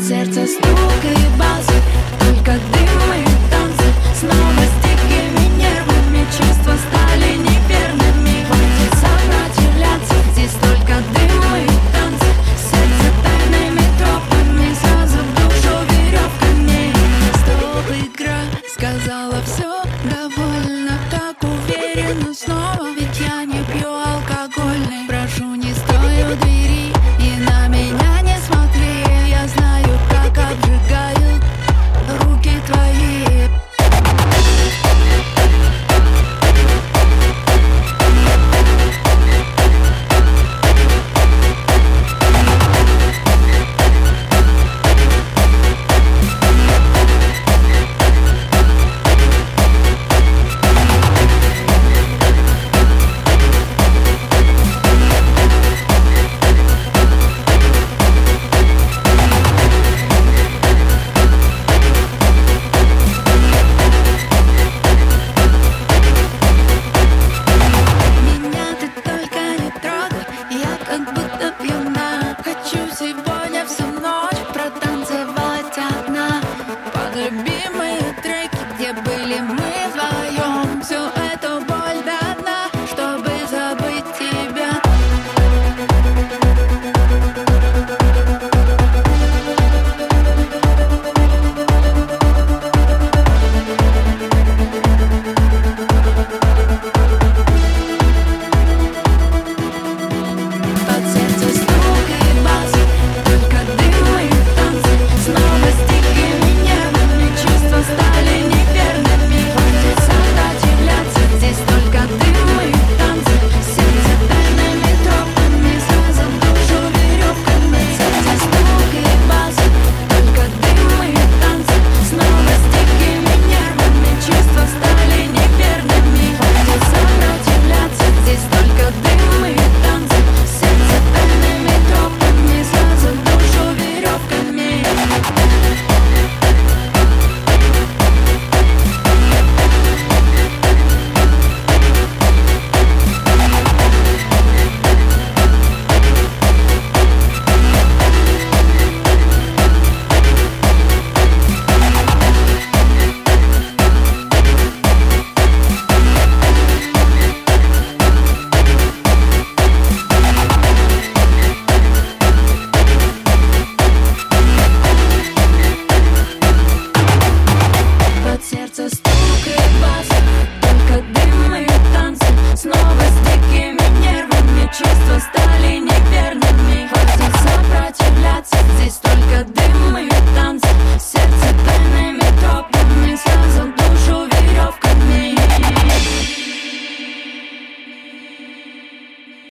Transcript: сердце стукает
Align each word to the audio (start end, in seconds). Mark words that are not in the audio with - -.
сердце 0.00 0.46
стукает 0.46 1.35